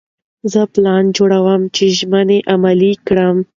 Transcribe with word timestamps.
زه 0.51 0.61
پلان 0.73 1.03
جوړوم 1.17 1.61
چې 1.75 1.83
ژمنې 1.97 2.39
عملي 2.53 2.93
کړم. 3.07 3.37